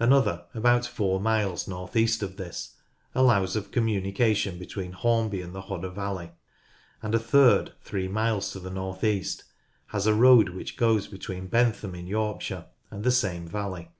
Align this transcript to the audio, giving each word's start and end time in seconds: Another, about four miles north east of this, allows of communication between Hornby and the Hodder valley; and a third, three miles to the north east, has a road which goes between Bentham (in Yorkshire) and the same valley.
Another, 0.00 0.42
about 0.54 0.84
four 0.84 1.20
miles 1.20 1.68
north 1.68 1.94
east 1.94 2.20
of 2.20 2.36
this, 2.36 2.74
allows 3.14 3.54
of 3.54 3.70
communication 3.70 4.58
between 4.58 4.90
Hornby 4.90 5.40
and 5.40 5.54
the 5.54 5.60
Hodder 5.60 5.88
valley; 5.90 6.32
and 7.00 7.14
a 7.14 7.18
third, 7.20 7.74
three 7.80 8.08
miles 8.08 8.50
to 8.54 8.58
the 8.58 8.72
north 8.72 9.04
east, 9.04 9.44
has 9.94 10.04
a 10.08 10.14
road 10.14 10.48
which 10.48 10.76
goes 10.76 11.06
between 11.06 11.46
Bentham 11.46 11.94
(in 11.94 12.08
Yorkshire) 12.08 12.66
and 12.90 13.04
the 13.04 13.12
same 13.12 13.46
valley. 13.46 13.92